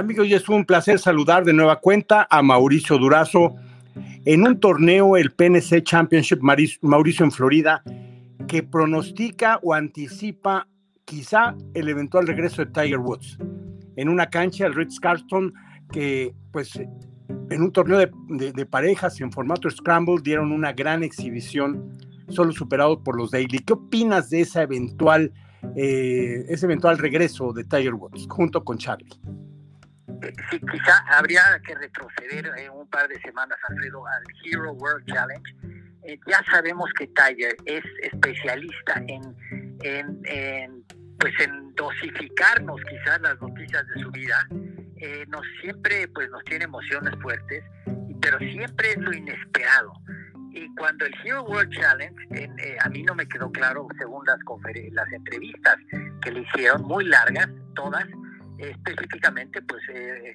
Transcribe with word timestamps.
Amigos, 0.00 0.28
y 0.28 0.32
es 0.32 0.48
un 0.48 0.64
placer 0.64 0.98
saludar 0.98 1.44
de 1.44 1.52
nueva 1.52 1.76
cuenta 1.76 2.26
a 2.30 2.40
Mauricio 2.40 2.96
Durazo 2.96 3.56
en 4.24 4.46
un 4.46 4.58
torneo, 4.58 5.18
el 5.18 5.30
PNC 5.30 5.82
Championship 5.82 6.40
Mauricio 6.40 7.26
en 7.26 7.30
Florida, 7.30 7.82
que 8.48 8.62
pronostica 8.62 9.60
o 9.62 9.74
anticipa 9.74 10.66
quizá 11.04 11.54
el 11.74 11.90
eventual 11.90 12.26
regreso 12.26 12.64
de 12.64 12.72
Tiger 12.72 12.96
Woods. 12.96 13.36
En 13.96 14.08
una 14.08 14.30
cancha, 14.30 14.64
el 14.64 14.74
Ritz 14.74 14.98
Carlton, 14.98 15.52
que 15.92 16.34
pues 16.50 16.78
en 16.78 17.62
un 17.62 17.70
torneo 17.70 17.98
de, 17.98 18.66
parejas 18.66 19.20
en 19.20 19.30
formato 19.30 19.68
Scramble 19.68 20.22
dieron 20.22 20.50
una 20.50 20.72
gran 20.72 21.02
exhibición, 21.02 21.98
solo 22.30 22.52
superado 22.52 23.04
por 23.04 23.18
los 23.18 23.32
Daily. 23.32 23.58
¿Qué 23.58 23.74
opinas 23.74 24.30
de 24.30 24.40
eh, 24.40 26.44
ese 26.48 26.64
eventual 26.64 26.96
regreso 26.96 27.52
de 27.52 27.64
Tiger 27.64 27.92
Woods 27.92 28.26
junto 28.30 28.64
con 28.64 28.78
Charlie? 28.78 29.20
Sí, 30.50 30.60
quizá 30.60 30.98
habría 31.08 31.42
que 31.66 31.74
retroceder 31.74 32.50
en 32.56 32.70
un 32.72 32.88
par 32.88 33.08
de 33.08 33.20
semanas, 33.20 33.58
Alfredo, 33.68 34.06
al 34.06 34.22
Hero 34.44 34.72
World 34.72 35.06
Challenge. 35.06 35.54
Eh, 36.02 36.18
ya 36.26 36.42
sabemos 36.50 36.90
que 36.98 37.06
Tiger 37.08 37.56
es 37.66 37.84
especialista 38.02 39.02
en, 39.06 39.22
en, 39.82 40.84
pues 41.18 41.32
en 41.40 41.74
dosificarnos 41.74 42.80
quizás 42.88 43.20
las 43.20 43.40
noticias 43.40 43.86
de 43.94 44.02
su 44.02 44.10
vida 44.10 44.46
eh, 44.96 45.24
nos 45.28 45.42
siempre 45.60 46.08
pues 46.08 46.30
nos 46.30 46.44
tiene 46.44 46.64
emociones 46.64 47.14
fuertes, 47.22 47.64
pero 48.20 48.38
siempre 48.38 48.92
es 48.92 48.98
lo 48.98 49.12
inesperado. 49.12 49.92
Y 50.52 50.68
cuando 50.74 51.06
el 51.06 51.14
Hero 51.24 51.44
World 51.44 51.72
Challenge, 51.72 52.16
eh, 52.32 52.76
a 52.80 52.88
mí 52.88 53.02
no 53.02 53.14
me 53.14 53.26
quedó 53.26 53.50
claro, 53.52 53.86
según 53.98 54.26
las, 54.26 54.38
las 54.92 55.12
entrevistas 55.12 55.76
que 56.20 56.32
le 56.32 56.40
hicieron, 56.40 56.82
muy 56.82 57.04
largas, 57.04 57.48
todas, 57.74 58.04
específicamente 58.60 59.62
pues 59.62 59.82
eh, 59.88 60.34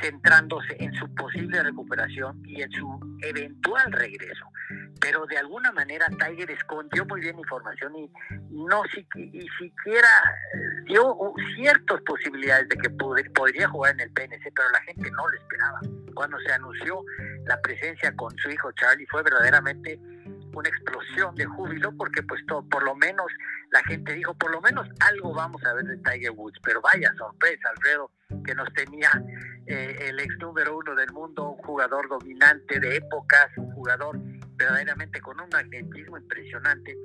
centrándose 0.00 0.76
en 0.78 0.92
su 0.94 1.12
posible 1.14 1.62
recuperación 1.62 2.42
y 2.44 2.62
en 2.62 2.70
su 2.72 3.18
eventual 3.22 3.92
regreso. 3.92 4.46
Pero 5.00 5.26
de 5.26 5.38
alguna 5.38 5.72
manera 5.72 6.06
Tiger 6.08 6.50
escondió 6.50 7.04
muy 7.04 7.20
bien 7.20 7.38
información 7.38 7.94
y 7.96 8.10
no 8.50 8.82
y 9.14 9.48
siquiera 9.58 10.08
dio 10.84 11.16
ciertas 11.54 12.00
posibilidades 12.02 12.68
de 12.68 12.76
que 12.76 12.90
podría 12.90 13.68
jugar 13.68 13.94
en 13.94 14.00
el 14.00 14.10
PNC, 14.12 14.52
pero 14.54 14.70
la 14.72 14.80
gente 14.82 15.10
no 15.10 15.28
lo 15.28 15.36
esperaba. 15.36 15.80
Cuando 16.14 16.38
se 16.40 16.52
anunció 16.52 17.02
la 17.44 17.60
presencia 17.60 18.14
con 18.16 18.36
su 18.38 18.50
hijo 18.50 18.72
Charlie 18.72 19.06
fue 19.06 19.22
verdaderamente 19.22 20.00
una 20.56 20.68
explosión 20.70 21.34
de 21.34 21.44
júbilo 21.44 21.92
porque 21.96 22.22
pues 22.22 22.44
todo, 22.46 22.66
por 22.68 22.82
lo 22.82 22.94
menos 22.94 23.26
la 23.70 23.82
gente 23.84 24.14
dijo, 24.14 24.34
por 24.34 24.50
lo 24.50 24.60
menos 24.60 24.88
algo 25.00 25.34
vamos 25.34 25.62
a 25.64 25.74
ver 25.74 25.84
de 25.84 25.98
Tiger 25.98 26.30
Woods, 26.30 26.58
pero 26.62 26.80
vaya 26.80 27.12
sorpresa, 27.18 27.68
Alfredo, 27.70 28.10
que 28.44 28.54
nos 28.54 28.72
tenía 28.72 29.10
eh, 29.66 30.08
el 30.08 30.18
ex 30.18 30.36
número 30.38 30.78
uno 30.78 30.94
del 30.94 31.12
mundo, 31.12 31.50
un 31.50 31.58
jugador 31.58 32.08
dominante 32.08 32.80
de 32.80 32.96
épocas, 32.96 33.48
un 33.56 33.70
jugador 33.72 34.18
verdaderamente 34.56 35.20
con 35.20 35.38
un 35.40 35.48
magnetismo 35.50 36.16
impresionante. 36.16 36.96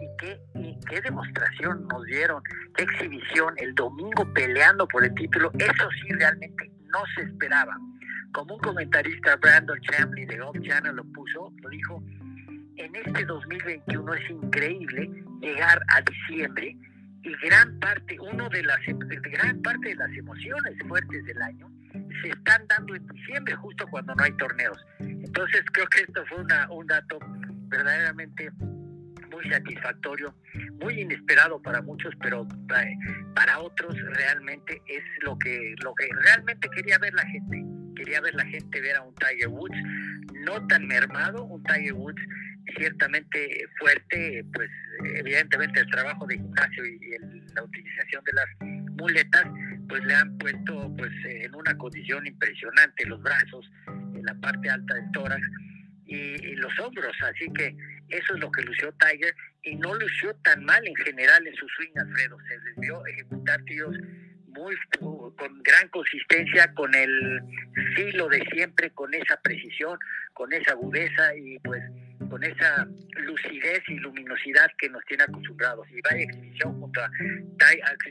Y 0.00 0.16
qué, 0.18 0.40
y 0.54 0.78
qué 0.88 1.00
demostración 1.00 1.88
nos 1.88 2.04
dieron, 2.04 2.42
qué 2.76 2.84
exhibición 2.84 3.54
el 3.56 3.74
domingo 3.74 4.32
peleando 4.34 4.86
por 4.86 5.04
el 5.04 5.14
título, 5.14 5.50
eso 5.58 5.88
sí 6.02 6.12
realmente 6.12 6.70
no 6.86 7.00
se 7.14 7.22
esperaba. 7.22 7.76
Como 8.32 8.54
un 8.54 8.60
comentarista, 8.60 9.36
Brandon 9.36 9.80
Chamley 9.80 10.26
de 10.26 10.38
Golf 10.38 10.60
Channel 10.62 10.94
lo 10.94 11.04
puso, 11.04 11.52
lo 11.62 11.68
dijo, 11.70 12.02
en 12.78 12.94
este 12.94 13.24
2021 13.24 14.14
es 14.14 14.30
increíble 14.30 15.10
llegar 15.40 15.80
a 15.88 16.00
diciembre 16.02 16.76
y 17.22 17.34
gran 17.46 17.78
parte, 17.80 18.18
uno 18.20 18.48
de 18.48 18.62
las 18.62 18.78
gran 19.32 19.60
parte 19.62 19.88
de 19.88 19.96
las 19.96 20.10
emociones 20.12 20.74
fuertes 20.86 21.24
del 21.24 21.42
año 21.42 21.70
se 22.22 22.28
están 22.28 22.66
dando 22.68 22.94
en 22.94 23.06
diciembre, 23.08 23.54
justo 23.56 23.86
cuando 23.90 24.14
no 24.14 24.22
hay 24.22 24.32
torneos. 24.36 24.78
Entonces 25.00 25.62
creo 25.72 25.86
que 25.86 26.00
esto 26.00 26.24
fue 26.26 26.38
una, 26.38 26.70
un 26.70 26.86
dato 26.86 27.18
verdaderamente 27.68 28.50
muy 29.30 29.48
satisfactorio, 29.50 30.34
muy 30.80 31.00
inesperado 31.00 31.60
para 31.60 31.82
muchos, 31.82 32.14
pero 32.22 32.46
para 33.34 33.58
otros 33.58 33.94
realmente 34.14 34.80
es 34.86 35.02
lo 35.22 35.38
que, 35.38 35.74
lo 35.82 35.94
que 35.94 36.08
realmente 36.24 36.68
quería 36.70 36.98
ver 36.98 37.14
la 37.14 37.26
gente. 37.26 37.62
Quería 37.94 38.20
ver 38.20 38.34
la 38.34 38.46
gente 38.46 38.80
ver 38.80 38.96
a 38.96 39.02
un 39.02 39.14
Tiger 39.16 39.48
Woods 39.48 39.76
no 40.44 40.66
tan 40.68 40.86
mermado, 40.86 41.44
un 41.44 41.62
Tiger 41.64 41.94
Woods 41.94 42.22
ciertamente 42.76 43.66
fuerte, 43.78 44.44
pues 44.52 44.70
evidentemente 45.16 45.80
el 45.80 45.90
trabajo 45.90 46.26
de 46.26 46.36
gimnasio 46.36 46.84
y 46.84 46.98
la 47.54 47.62
utilización 47.62 48.24
de 48.24 48.32
las 48.32 48.46
muletas, 48.98 49.44
pues 49.88 50.04
le 50.04 50.14
han 50.14 50.36
puesto 50.38 50.94
pues 50.96 51.12
en 51.24 51.54
una 51.54 51.76
condición 51.76 52.26
impresionante 52.26 53.06
los 53.06 53.22
brazos, 53.22 53.70
en 53.86 54.24
la 54.24 54.34
parte 54.34 54.68
alta 54.68 54.94
del 54.94 55.10
tórax 55.12 55.42
y, 56.06 56.54
los 56.56 56.78
hombros, 56.80 57.14
así 57.22 57.52
que 57.52 57.76
eso 58.08 58.34
es 58.34 58.40
lo 58.40 58.50
que 58.50 58.62
lució 58.62 58.92
Tiger 58.92 59.34
y 59.62 59.76
no 59.76 59.94
lució 59.94 60.34
tan 60.36 60.64
mal 60.64 60.86
en 60.86 60.96
general 60.96 61.46
en 61.46 61.54
su 61.54 61.66
swing, 61.68 61.92
Alfredo, 61.96 62.38
se 62.48 62.58
les 62.60 62.76
vio 62.76 63.06
ejecutar 63.06 63.62
tiros 63.64 63.96
muy 64.46 64.74
con 64.98 65.62
gran 65.62 65.88
consistencia, 65.88 66.72
con 66.74 66.94
el 66.94 67.40
filo 67.94 68.28
de 68.28 68.44
siempre, 68.50 68.90
con 68.90 69.12
esa 69.14 69.40
precisión, 69.40 69.98
con 70.32 70.52
esa 70.52 70.72
agudeza 70.72 71.36
y 71.36 71.58
pues 71.60 71.82
con 72.28 72.42
esa 72.44 72.86
lucidez 73.16 73.82
y 73.88 73.94
luminosidad 73.94 74.70
que 74.78 74.88
nos 74.88 75.04
tiene 75.04 75.24
acostumbrados. 75.24 75.86
Y 75.90 76.00
vaya 76.02 76.24
exhibición 76.24 76.80
junto 76.80 77.00
a, 77.00 77.10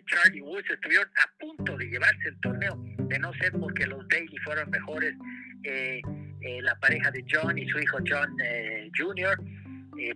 Charlie 0.06 0.42
Woods 0.42 0.70
estuvieron 0.70 1.08
a 1.08 1.40
punto 1.40 1.78
de 1.78 1.86
llevarse 1.86 2.30
el 2.30 2.40
torneo, 2.40 2.78
de 2.98 3.20
no 3.20 3.34
ser 3.34 3.52
porque 3.54 3.86
los 3.86 4.08
Daily 4.10 4.38
fueron 4.44 4.70
mejores, 4.70 5.16
eh, 5.64 6.02
eh, 6.42 6.62
la 6.62 6.76
pareja 6.80 7.12
de 7.12 7.24
John 7.30 7.58
y 7.58 7.68
su 7.68 7.80
hijo 7.80 7.98
John 8.08 8.36
eh, 8.44 8.90
Jr., 8.98 9.38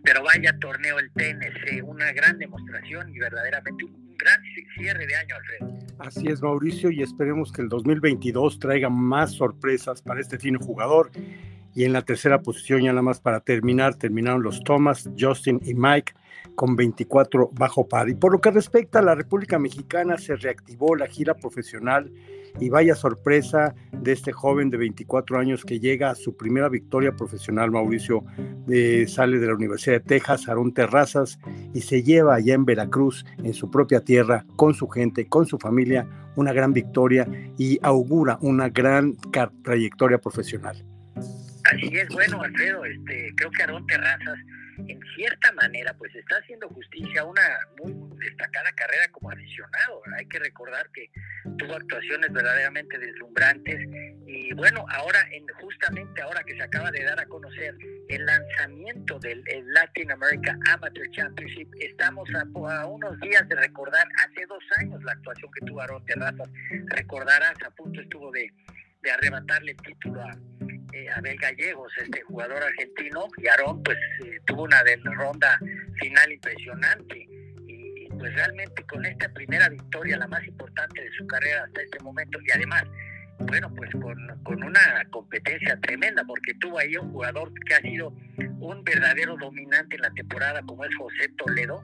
pero 0.03 0.23
vaya 0.23 0.56
torneo 0.59 1.00
el 1.00 1.12
TNC, 1.13 1.83
una 1.83 2.12
gran 2.13 2.38
demostración 2.38 3.09
y 3.09 3.18
verdaderamente 3.18 3.83
un 3.85 4.16
gran 4.16 4.39
cierre 4.75 5.07
de 5.07 5.16
año, 5.16 5.35
Alfredo. 5.35 5.79
Así 5.97 6.28
es, 6.28 6.41
Mauricio, 6.41 6.91
y 6.91 7.01
esperemos 7.01 7.51
que 7.51 7.63
el 7.63 7.69
2022 7.69 8.59
traiga 8.59 8.89
más 8.89 9.33
sorpresas 9.33 10.03
para 10.03 10.22
este 10.22 10.38
fino 10.38 10.59
jugador 10.59 11.12
y 11.73 11.85
en 11.85 11.93
la 11.93 12.01
tercera 12.01 12.41
posición, 12.41 12.81
ya 12.81 12.91
nada 12.91 13.01
más 13.01 13.19
para 13.19 13.39
terminar, 13.39 13.95
terminaron 13.95 14.43
los 14.43 14.63
Thomas, 14.63 15.09
Justin 15.17 15.59
y 15.63 15.73
Mike 15.73 16.13
con 16.55 16.75
24 16.75 17.51
bajo 17.53 17.87
par. 17.87 18.09
Y 18.09 18.15
por 18.15 18.31
lo 18.33 18.41
que 18.41 18.51
respecta 18.51 18.99
a 18.99 19.01
la 19.01 19.15
República 19.15 19.59
Mexicana, 19.59 20.17
se 20.17 20.35
reactivó 20.35 20.95
la 20.95 21.07
gira 21.07 21.33
profesional 21.35 22.11
y 22.59 22.69
vaya 22.69 22.95
sorpresa 22.95 23.73
de 23.93 24.11
este 24.11 24.33
joven 24.33 24.69
de 24.69 24.77
24 24.77 25.39
años 25.39 25.63
que 25.63 25.79
llega 25.79 26.09
a 26.09 26.15
su 26.15 26.35
primera 26.35 26.67
victoria 26.67 27.13
profesional, 27.15 27.71
Mauricio, 27.71 28.25
sale 29.07 29.39
de 29.39 29.47
la 29.47 29.55
Universidad 29.55 29.95
de 29.97 30.01
Texas, 30.01 30.49
Aarón 30.49 30.73
Terrazas, 30.73 31.39
y 31.73 31.81
se 31.81 32.03
lleva 32.03 32.35
allá 32.35 32.53
en 32.53 32.65
Veracruz, 32.65 33.25
en 33.43 33.53
su 33.53 33.71
propia 33.71 34.01
tierra, 34.01 34.45
con 34.57 34.73
su 34.73 34.89
gente, 34.89 35.27
con 35.27 35.45
su 35.45 35.57
familia, 35.57 36.05
una 36.35 36.51
gran 36.51 36.73
victoria 36.73 37.27
y 37.57 37.79
augura 37.81 38.38
una 38.41 38.67
gran 38.69 39.15
trayectoria 39.63 40.17
profesional. 40.17 40.91
Así 41.71 41.87
es, 41.97 42.09
bueno, 42.09 42.41
Alfredo, 42.41 42.83
este, 42.83 43.33
creo 43.37 43.49
que 43.49 43.61
Aarón 43.61 43.87
Terrazas, 43.87 44.37
en 44.87 44.99
cierta 45.15 45.53
manera, 45.53 45.93
pues 45.93 46.13
está 46.15 46.35
haciendo 46.35 46.67
justicia 46.67 47.21
a 47.21 47.25
una 47.25 47.41
muy 47.77 47.93
destacada 48.19 48.69
carrera 48.73 49.07
como 49.11 49.31
aficionado. 49.31 50.01
Hay 50.17 50.25
que 50.27 50.39
recordar 50.39 50.89
que 50.91 51.09
tuvo 51.57 51.75
actuaciones 51.75 52.29
verdaderamente 52.33 52.97
deslumbrantes 52.97 53.87
y 54.27 54.53
bueno, 54.53 54.85
ahora, 54.89 55.25
en, 55.31 55.45
justamente 55.61 56.21
ahora 56.21 56.43
que 56.43 56.57
se 56.57 56.63
acaba 56.63 56.91
de 56.91 57.05
dar 57.05 57.21
a 57.21 57.25
conocer 57.25 57.73
el 58.09 58.25
lanzamiento 58.25 59.17
del 59.19 59.41
Latin 59.67 60.11
America 60.11 60.57
Amateur 60.73 61.09
Championship, 61.11 61.69
estamos 61.79 62.27
a, 62.35 62.85
unos 62.85 63.17
días 63.21 63.47
de 63.47 63.56
recordar 63.56 64.07
hace 64.17 64.45
dos 64.45 64.63
años 64.77 65.01
la 65.06 65.13
actuación 65.13 65.50
que 65.53 65.65
tuvo 65.65 65.79
Aarón 65.79 66.06
Terrazas. 66.06 66.50
Recordarás, 66.88 67.56
a 67.65 67.71
punto 67.71 68.01
estuvo 68.01 68.29
de, 68.31 68.51
de 69.03 69.12
arrebatarle 69.12 69.71
el 69.71 69.77
título 69.77 70.21
a 70.21 70.38
eh, 70.93 71.09
Abel 71.15 71.38
Gallegos, 71.38 71.91
este 71.97 72.21
jugador 72.21 72.63
argentino, 72.63 73.27
y 73.38 73.47
Aarón 73.47 73.81
pues 73.83 73.97
eh, 74.25 74.39
tuvo 74.45 74.63
una 74.63 74.83
ronda 75.15 75.59
final 75.99 76.31
impresionante. 76.31 77.27
Y 77.67 78.07
pues 78.09 78.33
realmente 78.33 78.83
con 78.83 79.05
esta 79.05 79.29
primera 79.29 79.69
victoria, 79.69 80.17
la 80.17 80.27
más 80.27 80.45
importante 80.45 81.01
de 81.01 81.11
su 81.11 81.25
carrera 81.27 81.63
hasta 81.63 81.81
este 81.81 81.99
momento, 82.03 82.39
y 82.41 82.51
además, 82.51 82.83
bueno, 83.39 83.73
pues 83.75 83.89
con, 83.91 84.63
una 84.63 85.05
competencia 85.09 85.79
tremenda, 85.79 86.23
porque 86.25 86.53
tuvo 86.55 86.79
ahí 86.79 86.95
un 86.97 87.11
jugador 87.11 87.51
que 87.65 87.73
ha 87.73 87.81
sido 87.81 88.13
un 88.59 88.83
verdadero 88.83 89.38
dominante 89.38 89.95
en 89.95 90.01
la 90.01 90.11
temporada, 90.11 90.61
como 90.63 90.85
es 90.85 90.95
José 90.95 91.29
Toledo, 91.38 91.83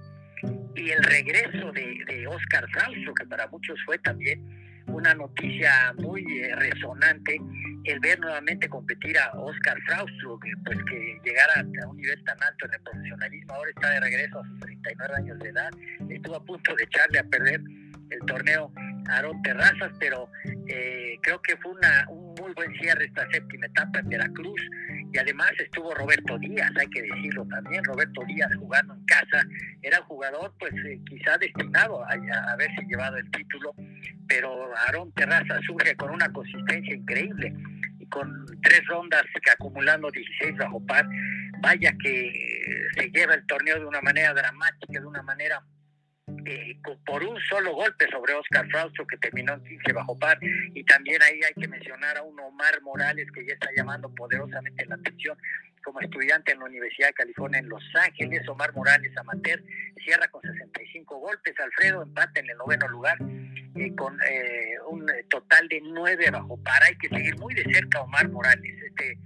y 0.76 0.92
el 0.92 1.04
regreso 1.04 1.72
de, 1.72 2.04
de 2.08 2.28
Oscar 2.28 2.68
Fausto, 2.72 3.14
que 3.14 3.26
para 3.26 3.48
muchos 3.48 3.80
fue 3.86 3.98
también 4.00 4.67
una 4.88 5.14
noticia 5.14 5.94
muy 5.98 6.24
eh, 6.40 6.56
resonante 6.56 7.40
el 7.84 8.00
ver 8.00 8.20
nuevamente 8.20 8.68
competir 8.68 9.18
a 9.18 9.32
Oscar 9.40 9.78
Fraustro, 9.86 10.40
que, 10.40 10.52
pues 10.66 10.78
que 10.90 11.20
llegara 11.24 11.54
a 11.84 11.88
un 11.88 11.98
nivel 11.98 12.22
tan 12.26 12.42
alto 12.44 12.66
en 12.66 12.74
el 12.74 12.82
profesionalismo, 12.82 13.54
ahora 13.54 13.70
está 13.70 13.90
de 13.92 14.00
regreso 14.02 14.40
a 14.40 14.48
sus 14.48 14.60
39 14.60 15.14
años 15.16 15.40
de 15.40 15.50
edad, 15.50 15.70
estuvo 16.10 16.36
a 16.36 16.44
punto 16.44 16.76
de 16.76 16.84
echarle 16.84 17.20
a 17.20 17.24
perder 17.24 17.62
el 18.10 18.20
torneo 18.26 18.72
Aarón 19.10 19.42
Terrazas, 19.42 19.92
pero 20.00 20.30
eh, 20.68 21.18
creo 21.22 21.42
que 21.42 21.56
fue 21.58 21.72
una, 21.72 22.06
un 22.10 22.36
muy 22.36 22.54
buen 22.54 22.74
cierre 22.80 23.06
esta 23.06 23.28
séptima 23.32 23.66
etapa 23.68 24.00
en 24.00 24.10
Veracruz 24.10 24.62
y 25.18 25.20
además 25.20 25.52
estuvo 25.58 25.96
Roberto 25.96 26.38
Díaz, 26.38 26.72
hay 26.80 26.88
que 26.92 27.02
decirlo 27.02 27.44
también, 27.48 27.84
Roberto 27.84 28.24
Díaz 28.28 28.52
jugando 28.56 28.94
en 28.94 29.04
casa, 29.06 29.44
era 29.82 29.98
jugador 30.04 30.54
pues 30.60 30.72
eh, 30.86 31.00
quizá 31.10 31.40
destinado 31.40 32.04
a, 32.04 32.14
haberse 32.52 32.84
llevado 32.88 33.18
el 33.18 33.32
título, 33.32 33.74
pero 34.28 34.78
Aarón 34.78 35.12
Terrazas 35.14 35.60
surge 35.66 35.96
con 35.96 36.12
una 36.12 36.32
consistencia 36.32 36.94
increíble 36.94 37.52
y 37.98 38.06
con 38.10 38.46
tres 38.62 38.86
rondas 38.86 39.24
que 39.44 39.50
acumulando 39.50 40.12
16 40.12 40.56
bajo 40.56 40.86
par, 40.86 41.08
vaya 41.62 41.92
que 42.00 42.32
se 42.94 43.10
lleva 43.10 43.34
el 43.34 43.46
torneo 43.48 43.80
de 43.80 43.86
una 43.88 44.02
manera 44.02 44.36
dramática, 44.36 45.00
de 45.00 45.06
una 45.08 45.24
manera 45.24 45.64
eh, 46.48 46.78
por 47.06 47.24
un 47.24 47.38
solo 47.42 47.74
golpe 47.74 48.08
sobre 48.10 48.34
Oscar 48.34 48.66
Frausto 48.70 49.06
que 49.06 49.18
terminó 49.18 49.54
en 49.56 49.64
15 49.66 49.94
bajo 49.94 50.18
par. 50.18 50.40
Y 50.42 50.84
también 50.86 51.22
ahí 51.22 51.42
hay 51.44 51.54
que 51.54 51.68
mencionar 51.68 52.18
a 52.18 52.24
un 52.24 52.40
Omar 52.40 52.82
Morales 52.82 53.28
que 53.34 53.46
ya 53.46 53.54
está 53.54 53.70
llamando 53.76 54.10
poderosamente 54.16 54.86
la 54.86 54.96
atención 54.96 55.38
como 55.84 56.00
estudiante 56.02 56.52
en 56.52 56.60
la 56.60 56.66
Universidad 56.66 57.08
de 57.08 57.14
California 57.14 57.60
en 57.60 57.70
Los 57.70 57.84
Ángeles, 57.96 58.48
Omar 58.48 58.74
Morales 58.74 59.16
amateur 59.18 59.62
cierra 60.04 60.28
con 60.28 60.42
65 60.42 61.18
golpes, 61.18 61.54
Alfredo 61.60 62.02
empate 62.02 62.42
en 62.42 62.50
el 62.50 62.58
noveno 62.58 62.88
lugar 62.90 63.18
eh, 63.76 63.96
con 63.96 64.18
eh, 64.22 64.76
un 64.90 65.06
total 65.30 65.68
de 65.70 65.82
9 65.82 66.32
bajo 66.32 66.58
par, 66.64 66.84
hay 66.84 66.98
que 66.98 67.08
seguir 67.08 67.38
muy 67.38 67.54
de 67.54 67.64
cerca 67.64 68.02
Omar 68.02 68.28
Morales, 68.30 68.84
este 68.84 69.18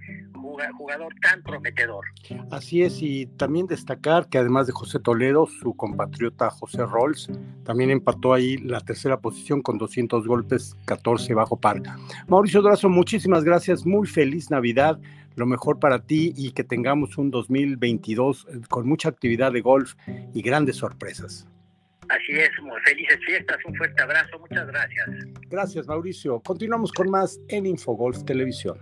jugador 0.76 1.14
tan 1.22 1.42
prometedor. 1.42 2.04
Así 2.50 2.82
es, 2.82 3.02
y 3.02 3.26
también 3.26 3.66
destacar 3.66 4.28
que 4.28 4.38
además 4.38 4.66
de 4.66 4.72
José 4.72 4.98
Toledo, 4.98 5.46
su 5.46 5.74
compatriota 5.74 6.50
José 6.50 6.84
Rolls 6.84 7.30
también 7.64 7.90
empató 7.90 8.34
ahí 8.34 8.56
la 8.58 8.80
tercera 8.80 9.20
posición 9.20 9.62
con 9.62 9.78
200 9.78 10.26
golpes, 10.26 10.76
14 10.84 11.34
bajo 11.34 11.58
par. 11.58 11.82
Mauricio 12.28 12.62
Dorazo, 12.62 12.88
muchísimas 12.88 13.44
gracias, 13.44 13.86
muy 13.86 14.06
feliz 14.06 14.50
Navidad, 14.50 14.98
lo 15.36 15.46
mejor 15.46 15.78
para 15.78 16.00
ti 16.00 16.32
y 16.36 16.52
que 16.52 16.64
tengamos 16.64 17.16
un 17.18 17.30
2022 17.30 18.46
eh, 18.48 18.60
con 18.68 18.86
mucha 18.86 19.08
actividad 19.08 19.52
de 19.52 19.60
golf 19.60 19.94
y 20.34 20.42
grandes 20.42 20.76
sorpresas. 20.76 21.46
Así 22.08 22.32
es, 22.32 22.50
muy 22.62 22.78
felices 22.84 23.18
fiestas, 23.24 23.56
un 23.64 23.74
fuerte 23.74 24.02
abrazo, 24.02 24.38
muchas 24.38 24.66
gracias. 24.66 25.08
Gracias 25.48 25.86
Mauricio, 25.86 26.40
continuamos 26.40 26.92
con 26.92 27.08
más 27.10 27.40
en 27.48 27.64
Infogolf 27.64 28.24
Televisión. 28.24 28.78